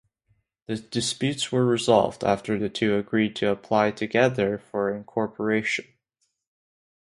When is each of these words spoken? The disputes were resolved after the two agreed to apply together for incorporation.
The 0.65 0.77
disputes 0.77 1.51
were 1.51 1.63
resolved 1.63 2.23
after 2.23 2.57
the 2.57 2.69
two 2.69 2.95
agreed 2.95 3.35
to 3.35 3.51
apply 3.51 3.91
together 3.91 4.57
for 4.57 4.89
incorporation. 4.89 5.93